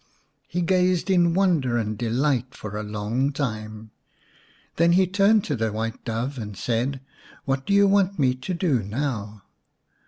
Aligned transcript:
He 0.47 0.63
gazed 0.63 1.11
in 1.11 1.35
wonder 1.35 1.77
and 1.77 1.95
delight 1.95 2.55
for 2.55 2.75
a 2.75 2.81
long 2.81 3.31
time. 3.31 3.91
Then 4.77 4.93
he 4.93 5.05
turned 5.05 5.43
to 5.43 5.55
the 5.55 5.71
White 5.71 6.03
Dove 6.05 6.39
and 6.39 6.57
said," 6.57 7.01
What 7.45 7.67
do 7.67 7.73
you 7.75 7.87
want 7.87 8.17
me 8.17 8.33
to 8.33 8.53
do 8.55 8.81
now 8.81 9.43